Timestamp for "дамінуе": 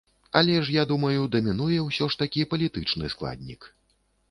1.35-1.77